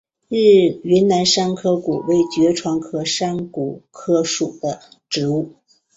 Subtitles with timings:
[0.81, 3.51] 云南山壳骨为爵床科山壳
[3.91, 5.53] 骨属的植物。